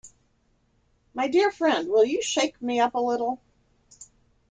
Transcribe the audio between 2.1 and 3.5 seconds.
shake me up a little?